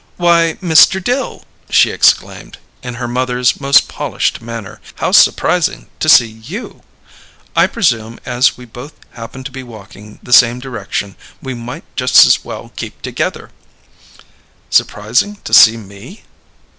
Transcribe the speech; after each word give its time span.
"Why, 0.17 0.57
Mr. 0.63 0.99
Dill!" 1.03 1.45
she 1.69 1.91
exclaimed, 1.91 2.57
in 2.81 2.95
her 2.95 3.07
mother's 3.07 3.61
most 3.61 3.87
polished 3.87 4.41
manner. 4.41 4.81
"How 4.95 5.11
supprising 5.11 5.89
to 5.99 6.09
see 6.09 6.25
you! 6.25 6.81
I 7.55 7.67
presume 7.67 8.19
as 8.25 8.57
we 8.57 8.65
both 8.65 8.93
happen 9.11 9.43
to 9.43 9.51
be 9.51 9.61
walking 9.61 10.17
the 10.23 10.33
same 10.33 10.57
direction 10.59 11.17
we 11.39 11.53
might 11.53 11.83
just's 11.95 12.43
well 12.43 12.71
keep 12.75 13.03
together." 13.03 13.51
"Surprising 14.71 15.35
to 15.43 15.53
see 15.53 15.77
me?" 15.77 16.23